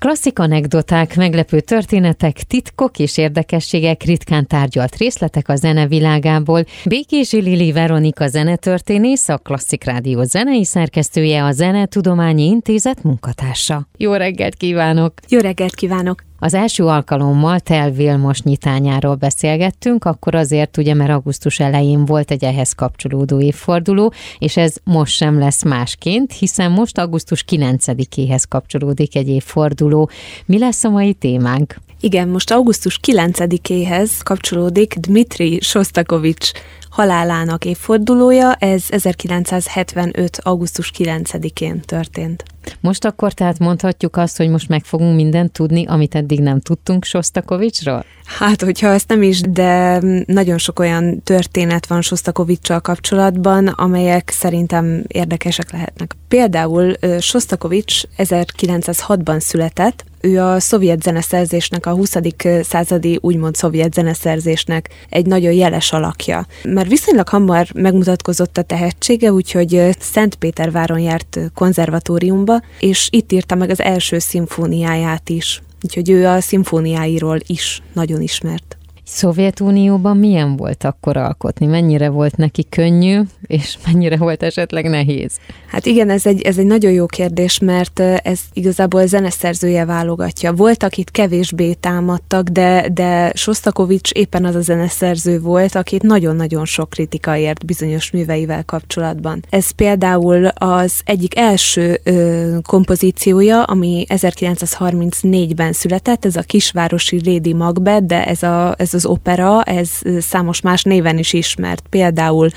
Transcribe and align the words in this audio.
Klasszik 0.00 0.38
anekdoták, 0.38 1.16
meglepő 1.16 1.60
történetek, 1.60 2.36
titkok 2.36 2.98
és 2.98 3.18
érdekességek, 3.18 4.02
ritkán 4.02 4.46
tárgyalt 4.46 4.96
részletek 4.96 5.48
a 5.48 5.56
zene 5.56 5.86
világából. 5.86 6.64
Békési 6.84 7.40
Lili 7.40 7.72
Veronika 7.72 8.28
zenetörténész, 8.28 9.28
a 9.28 9.38
Klasszik 9.38 9.84
Rádió 9.84 10.22
zenei 10.22 10.64
szerkesztője, 10.64 11.44
a 11.44 11.52
Zenetudományi 11.52 12.44
Intézet 12.44 13.02
munkatársa. 13.02 13.88
Jó 13.96 14.12
reggelt 14.12 14.54
kívánok! 14.54 15.12
Jó 15.28 15.38
reggelt 15.38 15.74
kívánok! 15.74 16.29
Az 16.42 16.54
első 16.54 16.84
alkalommal 16.84 17.60
Tel 17.60 17.90
Vilmos 17.90 18.42
nyitányáról 18.42 19.14
beszélgettünk, 19.14 20.04
akkor 20.04 20.34
azért 20.34 20.76
ugye, 20.76 20.94
mert 20.94 21.10
augusztus 21.10 21.60
elején 21.60 22.04
volt 22.04 22.30
egy 22.30 22.44
ehhez 22.44 22.72
kapcsolódó 22.72 23.40
évforduló, 23.40 24.12
és 24.38 24.56
ez 24.56 24.74
most 24.84 25.16
sem 25.16 25.38
lesz 25.38 25.64
másként, 25.64 26.32
hiszen 26.32 26.70
most 26.70 26.98
augusztus 26.98 27.44
9-éhez 27.48 28.42
kapcsolódik 28.48 29.16
egy 29.16 29.28
évforduló. 29.28 30.10
Mi 30.46 30.58
lesz 30.58 30.84
a 30.84 30.90
mai 30.90 31.12
témánk? 31.12 31.76
Igen, 32.00 32.28
most 32.28 32.50
augusztus 32.50 32.98
9-éhez 33.06 34.10
kapcsolódik 34.22 34.94
Dmitri 34.94 35.58
Sostakovics 35.60 36.50
halálának 36.90 37.64
évfordulója, 37.64 38.54
ez 38.54 38.84
1975. 38.88 40.38
augusztus 40.42 40.92
9-én 40.98 41.80
történt. 41.80 42.44
Most 42.80 43.04
akkor 43.04 43.32
tehát 43.32 43.58
mondhatjuk 43.58 44.16
azt, 44.16 44.36
hogy 44.36 44.48
most 44.48 44.68
meg 44.68 44.84
fogunk 44.84 45.14
mindent 45.14 45.52
tudni, 45.52 45.86
amit 45.86 46.14
eddig 46.14 46.40
nem 46.40 46.60
tudtunk 46.60 47.04
Sostakovicsról? 47.04 48.04
Hát, 48.38 48.62
hogyha 48.62 48.88
ezt 48.88 49.08
nem 49.08 49.22
is, 49.22 49.40
de 49.40 50.00
nagyon 50.26 50.58
sok 50.58 50.78
olyan 50.78 51.22
történet 51.22 51.86
van 51.86 52.02
Sostakovicsal 52.02 52.80
kapcsolatban, 52.80 53.66
amelyek 53.66 54.30
szerintem 54.30 55.04
érdekesek 55.06 55.72
lehetnek. 55.72 56.16
Például 56.28 56.94
Sostakovics 57.20 58.02
1906-ban 58.18 59.40
született, 59.40 60.04
ő 60.20 60.40
a 60.40 60.60
szovjet 60.60 61.02
zeneszerzésnek, 61.02 61.86
a 61.86 61.90
20. 61.90 62.16
századi 62.62 63.18
úgymond 63.20 63.54
szovjet 63.54 63.94
zeneszerzésnek 63.94 64.88
egy 65.08 65.26
nagyon 65.26 65.52
jeles 65.52 65.92
alakja. 65.92 66.46
Mert 66.62 66.88
viszonylag 66.88 67.28
hamar 67.28 67.66
megmutatkozott 67.74 68.58
a 68.58 68.62
tehetsége, 68.62 69.32
úgyhogy 69.32 69.88
Szentpéterváron 69.98 70.98
járt 70.98 71.38
konzervatóriumba, 71.54 72.62
és 72.78 73.08
itt 73.10 73.32
írta 73.32 73.54
meg 73.54 73.70
az 73.70 73.80
első 73.80 74.18
szimfóniáját 74.18 75.28
is. 75.28 75.62
Úgyhogy 75.82 76.10
ő 76.10 76.26
a 76.26 76.40
szimfóniáiról 76.40 77.38
is 77.46 77.82
nagyon 77.92 78.20
ismert. 78.20 78.79
Szovjetunióban 79.12 80.16
milyen 80.16 80.56
volt 80.56 80.84
akkor 80.84 81.16
alkotni? 81.16 81.66
Mennyire 81.66 82.08
volt 82.08 82.36
neki 82.36 82.66
könnyű, 82.68 83.20
és 83.46 83.78
mennyire 83.86 84.16
volt 84.16 84.42
esetleg 84.42 84.88
nehéz? 84.88 85.38
Hát 85.66 85.86
igen, 85.86 86.10
ez 86.10 86.26
egy, 86.26 86.42
ez 86.42 86.58
egy 86.58 86.66
nagyon 86.66 86.92
jó 86.92 87.06
kérdés, 87.06 87.58
mert 87.58 88.00
ez 88.00 88.40
igazából 88.52 89.06
zeneszerzője 89.06 89.84
válogatja. 89.84 90.52
Voltak 90.52 90.96
itt 90.96 91.10
kevésbé 91.10 91.72
támadtak, 91.72 92.48
de, 92.48 92.88
de 92.92 93.32
Sostakovics 93.34 94.10
éppen 94.10 94.44
az 94.44 94.54
a 94.54 94.60
zeneszerző 94.60 95.40
volt, 95.40 95.74
akit 95.74 96.02
nagyon-nagyon 96.02 96.64
sok 96.64 96.90
kritika 96.90 97.36
ért 97.36 97.66
bizonyos 97.66 98.10
műveivel 98.10 98.64
kapcsolatban. 98.64 99.44
Ez 99.48 99.70
például 99.70 100.46
az 100.46 101.00
egyik 101.04 101.36
első 101.36 102.00
ö, 102.02 102.56
kompozíciója, 102.62 103.62
ami 103.62 104.04
1934-ben 104.08 105.72
született, 105.72 106.24
ez 106.24 106.36
a 106.36 106.42
kisvárosi 106.42 107.20
Lady 107.24 107.52
Macbeth, 107.52 108.04
de 108.04 108.26
ez, 108.26 108.42
a, 108.42 108.74
ez 108.78 108.94
az 109.00 109.06
opera, 109.06 109.62
ez 109.62 109.90
számos 110.18 110.60
más 110.60 110.82
néven 110.82 111.18
is 111.18 111.32
ismert. 111.32 111.82
Például 111.90 112.48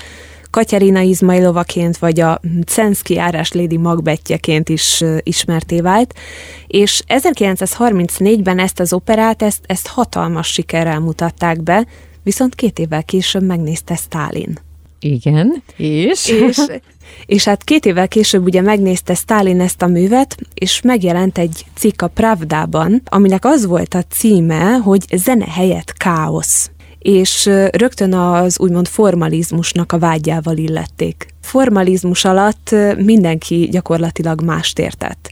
Katyarina 0.50 1.00
Izmailovaként, 1.00 1.96
vagy 1.96 2.20
a 2.20 2.40
Censzki 2.66 3.18
árás 3.18 3.52
Lady 3.52 3.76
Magbetjeként 3.76 4.68
is 4.68 5.04
ismerté 5.22 5.80
vált, 5.80 6.14
és 6.66 7.02
1934-ben 7.08 8.58
ezt 8.58 8.80
az 8.80 8.92
operát, 8.92 9.42
ezt, 9.42 9.60
ezt 9.66 9.86
hatalmas 9.86 10.46
sikerrel 10.46 11.00
mutatták 11.00 11.62
be, 11.62 11.86
viszont 12.22 12.54
két 12.54 12.78
évvel 12.78 13.04
később 13.04 13.42
megnézte 13.42 13.94
Stalin. 13.94 14.58
Igen, 15.04 15.62
és? 15.76 16.28
és? 16.28 16.58
És 17.26 17.44
hát 17.44 17.64
két 17.64 17.86
évvel 17.86 18.08
később 18.08 18.44
ugye 18.44 18.60
megnézte 18.60 19.14
Stalin 19.14 19.60
ezt 19.60 19.82
a 19.82 19.86
művet, 19.86 20.36
és 20.54 20.80
megjelent 20.80 21.38
egy 21.38 21.64
cikk 21.74 22.02
a 22.02 22.08
Pravdában, 22.08 23.02
aminek 23.04 23.44
az 23.44 23.66
volt 23.66 23.94
a 23.94 24.02
címe, 24.02 24.72
hogy 24.72 25.04
zene 25.16 25.46
helyett 25.48 25.92
káosz 25.92 26.70
és 26.98 27.50
rögtön 27.70 28.14
az 28.14 28.60
úgymond 28.60 28.88
formalizmusnak 28.88 29.92
a 29.92 29.98
vágyával 29.98 30.56
illették. 30.56 31.26
Formalizmus 31.40 32.24
alatt 32.24 32.74
mindenki 32.96 33.68
gyakorlatilag 33.70 34.42
mást 34.42 34.78
értett. 34.78 35.30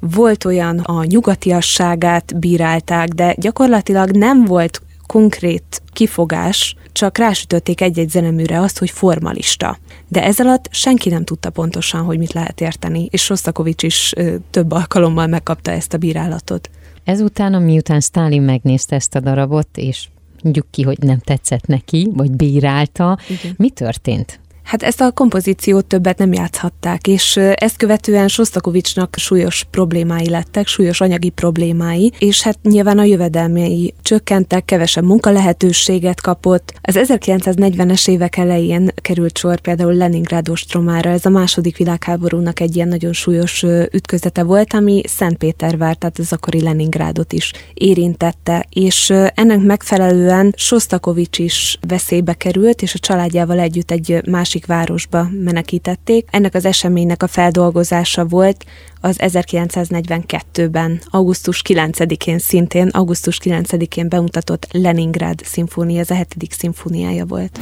Volt 0.00 0.44
olyan 0.44 0.78
a 0.78 1.04
nyugatiasságát 1.04 2.38
bírálták, 2.38 3.08
de 3.08 3.34
gyakorlatilag 3.38 4.10
nem 4.10 4.44
volt 4.44 4.82
konkrét 5.06 5.82
kifogás, 5.92 6.76
csak 6.92 7.18
rásütötték 7.18 7.80
egy-egy 7.80 8.10
zeneműre 8.10 8.60
azt, 8.60 8.78
hogy 8.78 8.90
formalista. 8.90 9.78
De 10.08 10.24
ez 10.24 10.40
alatt 10.40 10.68
senki 10.70 11.08
nem 11.08 11.24
tudta 11.24 11.50
pontosan, 11.50 12.02
hogy 12.04 12.18
mit 12.18 12.32
lehet 12.32 12.60
érteni, 12.60 13.08
és 13.10 13.22
Sostakovics 13.22 13.82
is 13.82 14.12
ö, 14.16 14.34
több 14.50 14.72
alkalommal 14.72 15.26
megkapta 15.26 15.70
ezt 15.70 15.94
a 15.94 15.98
bírálatot. 15.98 16.70
Ezután, 17.04 17.62
miután 17.62 18.00
Stalin 18.00 18.42
megnézte 18.42 18.96
ezt 18.96 19.14
a 19.14 19.20
darabot, 19.20 19.68
és 19.74 20.08
mondjuk 20.42 20.66
ki, 20.70 20.82
hogy 20.82 20.98
nem 20.98 21.18
tetszett 21.18 21.66
neki, 21.66 22.10
vagy 22.14 22.30
bírálta, 22.30 23.18
Igen. 23.28 23.54
mi 23.56 23.70
történt? 23.70 24.40
Hát 24.64 24.82
ezt 24.82 25.00
a 25.00 25.10
kompozíciót 25.10 25.84
többet 25.84 26.18
nem 26.18 26.32
játszhatták, 26.32 27.06
és 27.06 27.36
ezt 27.54 27.76
követően 27.76 28.28
Sostakovicsnak 28.28 29.14
súlyos 29.18 29.66
problémái 29.70 30.28
lettek, 30.28 30.66
súlyos 30.66 31.00
anyagi 31.00 31.30
problémái, 31.30 32.12
és 32.18 32.42
hát 32.42 32.58
nyilván 32.62 32.98
a 32.98 33.04
jövedelmei 33.04 33.94
csökkentek, 34.02 34.64
kevesebb 34.64 35.04
munkalehetőséget 35.04 36.20
kapott. 36.20 36.72
Az 36.82 36.98
1940-es 36.98 38.08
évek 38.08 38.36
elején 38.36 38.90
került 38.94 39.38
sor 39.38 39.60
például 39.60 39.94
Leningrád 39.94 40.48
ostromára, 40.48 41.10
ez 41.10 41.26
a 41.26 41.30
második 41.30 41.76
világháborúnak 41.76 42.60
egy 42.60 42.76
ilyen 42.76 42.88
nagyon 42.88 43.12
súlyos 43.12 43.62
ütközete 43.92 44.42
volt, 44.42 44.74
ami 44.74 45.02
Szentpétervár, 45.06 45.96
tehát 45.96 46.18
az 46.18 46.32
akkori 46.32 46.62
Leningrádot 46.62 47.32
is 47.32 47.52
érintette, 47.74 48.66
és 48.70 49.12
ennek 49.34 49.60
megfelelően 49.60 50.54
Sostakovics 50.56 51.38
is 51.38 51.78
veszélybe 51.88 52.34
került, 52.34 52.82
és 52.82 52.94
a 52.94 52.98
családjával 52.98 53.58
együtt 53.58 53.90
egy 53.90 54.20
másik 54.26 54.53
másik 54.54 54.66
városba 54.66 55.28
menekítették. 55.44 56.28
Ennek 56.30 56.54
az 56.54 56.64
eseménynek 56.64 57.22
a 57.22 57.26
feldolgozása 57.26 58.24
volt 58.24 58.64
az 59.00 59.16
1942-ben, 59.18 61.00
augusztus 61.04 61.62
9-én 61.68 62.38
szintén, 62.38 62.88
augusztus 62.88 63.40
9-én 63.44 64.08
bemutatott 64.08 64.66
Leningrad 64.70 65.40
szimfónia, 65.44 66.00
ez 66.00 66.10
a 66.10 66.14
hetedik 66.14 66.52
szimfóniája 66.52 67.24
volt. 67.24 67.58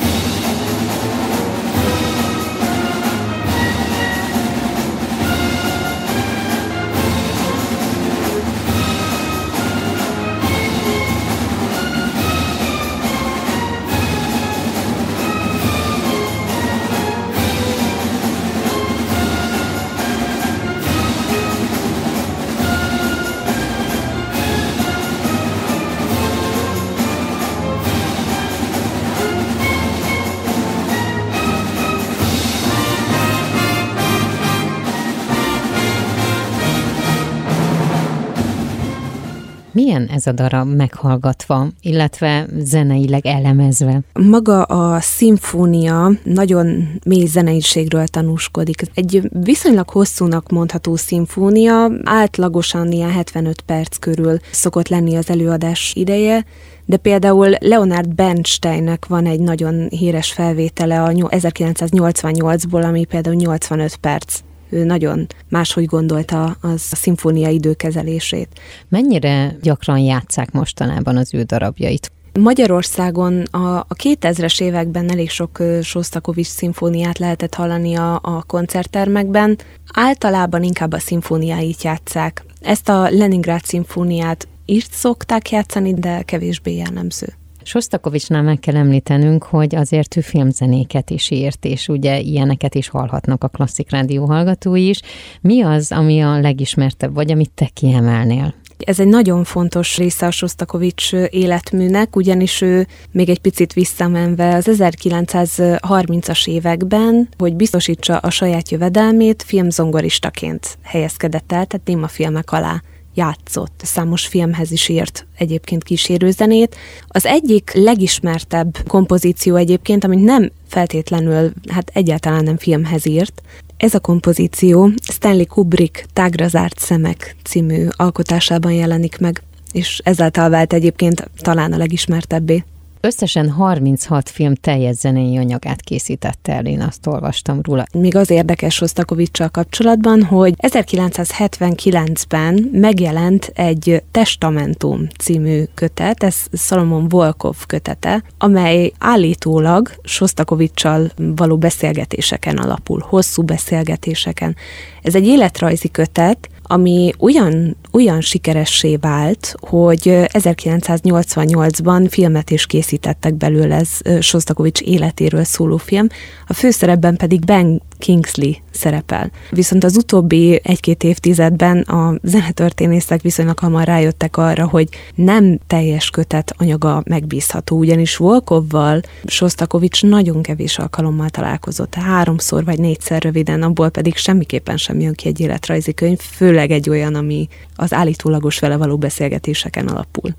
Milyen 39.72 40.06
ez 40.06 40.26
a 40.26 40.32
darab 40.32 40.74
meghallgatva, 40.74 41.66
illetve 41.80 42.46
zeneileg 42.58 43.26
elemezve? 43.26 44.00
Maga 44.12 44.62
a 44.62 45.00
szimfónia 45.00 46.10
nagyon 46.24 46.88
mély 47.04 47.26
zeneiségről 47.26 48.06
tanúskodik. 48.06 48.82
Egy 48.94 49.28
viszonylag 49.30 49.88
hosszúnak 49.88 50.50
mondható 50.50 50.96
szimfónia, 50.96 51.90
átlagosan 52.04 52.92
ilyen 52.92 53.10
75 53.10 53.60
perc 53.60 53.96
körül 53.96 54.38
szokott 54.50 54.88
lenni 54.88 55.16
az 55.16 55.30
előadás 55.30 55.92
ideje, 55.94 56.44
de 56.84 56.96
például 56.96 57.56
Leonard 57.60 58.14
Bernsteinnek 58.14 59.06
van 59.06 59.26
egy 59.26 59.40
nagyon 59.40 59.88
híres 59.88 60.32
felvétele 60.32 61.02
a 61.02 61.08
1988-ból, 61.08 62.84
ami 62.84 63.04
például 63.04 63.36
85 63.36 63.96
perc 63.96 64.40
ő 64.72 64.84
nagyon 64.84 65.26
máshogy 65.48 65.84
gondolta 65.84 66.56
az 66.60 66.88
a 66.90 66.96
szimfónia 66.96 67.48
időkezelését. 67.48 68.60
Mennyire 68.88 69.56
gyakran 69.62 69.98
játszák 69.98 70.50
mostanában 70.50 71.16
az 71.16 71.34
ő 71.34 71.42
darabjait? 71.42 72.12
Magyarországon 72.40 73.42
a, 73.42 73.78
a 73.78 73.94
2000-es 74.02 74.62
években 74.62 75.10
elég 75.10 75.30
sok 75.30 75.62
Sostakovics 75.82 76.46
szimfóniát 76.46 77.18
lehetett 77.18 77.54
hallani 77.54 77.94
a, 77.94 78.14
a 78.22 78.42
koncerttermekben. 78.46 79.58
Általában 79.94 80.62
inkább 80.62 80.92
a 80.92 80.98
szimfóniáit 80.98 81.82
játszák. 81.82 82.44
Ezt 82.60 82.88
a 82.88 83.10
Leningrád 83.10 83.64
szimfóniát 83.64 84.48
is 84.64 84.86
szokták 84.90 85.50
játszani, 85.50 85.94
de 85.94 86.22
kevésbé 86.22 86.76
jellemző. 86.76 87.26
Sostakovicsnál 87.64 88.42
meg 88.42 88.58
kell 88.58 88.76
említenünk, 88.76 89.42
hogy 89.42 89.74
azért 89.74 90.16
ő 90.16 90.20
filmzenéket 90.20 91.10
is 91.10 91.30
írt, 91.30 91.64
és 91.64 91.88
ugye 91.88 92.20
ilyeneket 92.20 92.74
is 92.74 92.88
hallhatnak 92.88 93.44
a 93.44 93.48
klasszik 93.48 93.90
rádió 93.90 94.24
hallgatói 94.24 94.88
is. 94.88 95.00
Mi 95.40 95.62
az, 95.62 95.92
ami 95.92 96.20
a 96.20 96.40
legismertebb, 96.40 97.14
vagy 97.14 97.30
amit 97.30 97.50
te 97.54 97.70
kiemelnél? 97.72 98.54
Ez 98.78 99.00
egy 99.00 99.06
nagyon 99.06 99.44
fontos 99.44 99.96
része 99.96 100.26
a 100.26 100.30
Sostakovics 100.30 101.12
életműnek, 101.12 102.16
ugyanis 102.16 102.60
ő 102.60 102.86
még 103.10 103.28
egy 103.28 103.40
picit 103.40 103.72
visszamenve 103.72 104.54
az 104.54 104.68
1930-as 104.70 106.48
években, 106.48 107.28
hogy 107.38 107.54
biztosítsa 107.54 108.16
a 108.16 108.30
saját 108.30 108.70
jövedelmét, 108.70 109.42
filmzongoristaként 109.42 110.78
helyezkedett 110.82 111.52
el, 111.52 111.66
tehát 111.66 112.10
filmek 112.10 112.52
alá 112.52 112.82
játszott. 113.14 113.80
Számos 113.84 114.26
filmhez 114.26 114.70
is 114.70 114.88
írt 114.88 115.26
egyébként 115.36 115.84
kísérőzenét. 115.84 116.76
Az 117.08 117.26
egyik 117.26 117.70
legismertebb 117.74 118.78
kompozíció 118.86 119.56
egyébként, 119.56 120.04
amit 120.04 120.24
nem 120.24 120.50
feltétlenül, 120.68 121.52
hát 121.68 121.90
egyáltalán 121.94 122.44
nem 122.44 122.56
filmhez 122.56 123.06
írt, 123.06 123.42
ez 123.76 123.94
a 123.94 124.00
kompozíció 124.00 124.90
Stanley 125.12 125.46
Kubrick 125.46 126.06
Tágra 126.12 126.48
zárt 126.48 126.78
szemek 126.78 127.36
című 127.44 127.86
alkotásában 127.90 128.72
jelenik 128.72 129.18
meg, 129.18 129.42
és 129.72 130.00
ezáltal 130.04 130.50
vált 130.50 130.72
egyébként 130.72 131.30
talán 131.36 131.72
a 131.72 131.76
legismertebbé. 131.76 132.64
Összesen 133.04 133.50
36 133.50 134.28
film 134.28 134.54
teljes 134.54 134.96
zenei 134.96 135.36
anyagát 135.36 135.80
készítette 135.80 136.52
el, 136.52 136.66
én 136.66 136.80
azt 136.80 137.06
olvastam 137.06 137.60
róla. 137.62 137.84
Még 137.94 138.16
az 138.16 138.30
érdekes 138.30 138.80
Rostakovicsal 138.80 139.48
kapcsolatban, 139.48 140.22
hogy 140.22 140.54
1979-ben 140.58 142.68
megjelent 142.72 143.52
egy 143.54 144.02
Testamentum 144.10 145.06
című 145.18 145.62
kötet, 145.74 146.22
ez 146.22 146.36
Salomon 146.52 147.08
Volkov 147.08 147.56
kötete, 147.66 148.24
amely 148.38 148.92
állítólag 148.98 149.94
Sostakovicsal 150.02 151.10
való 151.16 151.56
beszélgetéseken 151.56 152.56
alapul, 152.56 153.04
hosszú 153.08 153.42
beszélgetéseken. 153.42 154.56
Ez 155.02 155.14
egy 155.14 155.26
életrajzi 155.26 155.90
kötet, 155.90 156.48
ami 156.72 157.12
olyan, 157.18 157.76
olyan 157.92 158.20
sikeressé 158.20 158.96
vált, 158.96 159.54
hogy 159.60 160.00
1988-ban 160.32 162.06
filmet 162.10 162.50
is 162.50 162.66
készítettek 162.66 163.34
belőle, 163.34 163.74
ez 163.74 164.24
Sostakovics 164.24 164.80
életéről 164.80 165.44
szóló 165.44 165.76
film, 165.76 166.06
a 166.46 166.52
főszerepben 166.52 167.16
pedig 167.16 167.44
Ben 167.44 167.82
Kingsley 168.02 168.52
szerepel. 168.70 169.30
Viszont 169.50 169.84
az 169.84 169.96
utóbbi 169.96 170.60
egy-két 170.62 171.02
évtizedben 171.02 171.80
a 171.80 172.14
zenetörténészek 172.22 173.20
viszonylag 173.20 173.58
hamar 173.58 173.84
rájöttek 173.84 174.36
arra, 174.36 174.68
hogy 174.68 174.88
nem 175.14 175.58
teljes 175.66 176.10
kötet 176.10 176.54
anyaga 176.56 177.02
megbízható, 177.06 177.78
ugyanis 177.78 178.16
Volkovval 178.16 179.00
Sostakovics 179.24 180.02
nagyon 180.02 180.42
kevés 180.42 180.78
alkalommal 180.78 181.28
találkozott, 181.28 181.94
háromszor 181.94 182.64
vagy 182.64 182.78
négyszer 182.78 183.22
röviden, 183.22 183.62
abból 183.62 183.90
pedig 183.90 184.16
semmiképpen 184.16 184.76
sem 184.76 185.00
jön 185.00 185.14
ki 185.14 185.28
egy 185.28 185.40
életrajzi 185.40 185.94
könyv, 185.94 186.18
főleg 186.18 186.70
egy 186.70 186.88
olyan, 186.90 187.14
ami 187.14 187.48
az 187.76 187.92
állítólagos 187.92 188.58
vele 188.58 188.76
való 188.76 188.96
beszélgetéseken 188.96 189.88
alapul. 189.88 190.34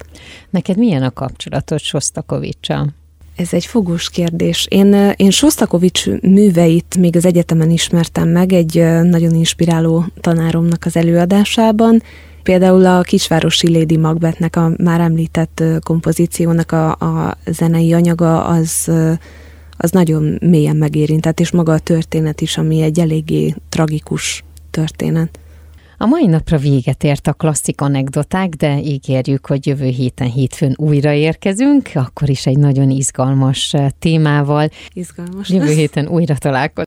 Neked 0.50 0.78
milyen 0.78 1.04
a 1.04 1.12
kapcsolatod 1.12 1.80
Sostakovicsal? 1.80 2.94
Ez 3.36 3.54
egy 3.54 3.66
fogós 3.66 4.10
kérdés. 4.10 4.66
Én, 4.70 5.14
én 5.16 5.30
Sostakovics 5.30 6.10
műveit 6.22 6.98
még 7.00 7.16
az 7.16 7.26
egyetemen 7.26 7.70
ismertem 7.70 8.30
meg 8.30 8.54
egy 8.54 8.74
nagyon 9.04 9.34
inspiráló 9.36 10.06
tanáromnak 10.22 10.86
az 10.86 10.96
előadásában. 10.96 12.02
Például 12.44 12.86
a 12.86 13.02
Kisvárosi 13.02 13.74
Lady 13.74 13.98
Macbethnek 13.98 14.56
a 14.56 14.72
már 14.78 15.00
említett 15.00 15.64
kompozíciónak 15.84 16.72
a, 16.72 16.92
a 16.92 17.38
zenei 17.46 17.94
anyaga 17.94 18.46
az, 18.46 18.92
az 19.78 19.92
nagyon 19.92 20.38
mélyen 20.42 20.76
megérintett, 20.76 21.40
és 21.40 21.52
maga 21.52 21.74
a 21.74 21.80
történet 21.80 22.42
is, 22.42 22.58
ami 22.58 22.82
egy 22.82 23.00
eléggé 23.00 23.56
tragikus 23.70 24.44
történet. 24.72 25.40
A 25.98 26.06
mai 26.06 26.26
napra 26.26 26.58
véget 26.58 27.04
ért 27.04 27.28
a 27.28 27.34
klasszik 27.34 27.82
anekdoták, 27.82 28.50
de 28.50 28.80
ígérjük, 28.80 29.46
hogy 29.46 29.68
jövő 29.68 29.88
héten 29.88 30.32
hétfőn 30.32 30.74
újra 30.78 31.12
érkezünk, 31.12 31.90
akkor 31.94 32.30
is 32.30 32.46
egy 32.46 32.58
nagyon 32.58 32.90
izgalmas 32.90 33.76
témával. 34.00 34.70
Izgalmas. 34.94 35.50
Jövő 35.50 35.74
héten 35.74 36.08
újra 36.08 36.36
találkozunk. 36.36 36.82